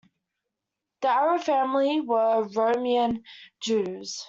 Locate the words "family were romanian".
1.37-3.21